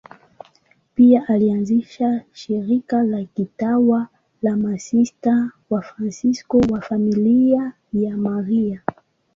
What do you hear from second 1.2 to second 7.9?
alianzisha shirika la kitawa la Masista Wafransisko wa Familia